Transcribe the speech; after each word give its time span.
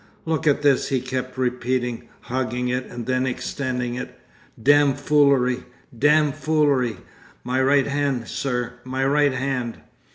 'Look 0.25 0.47
at 0.47 0.63
this,' 0.63 0.89
he 0.89 0.99
kept 0.99 1.37
repeating, 1.37 2.09
hugging 2.21 2.69
it 2.69 2.87
and 2.87 3.05
then 3.05 3.27
extending 3.27 3.93
it. 3.93 4.19
'Damned 4.59 4.99
foolery! 4.99 5.63
Damned 5.95 6.33
foolery! 6.33 6.97
My 7.43 7.61
right 7.61 7.85
hand, 7.85 8.27
sir! 8.27 8.79
My 8.83 9.05
right 9.05 9.33
hand! 9.33 9.77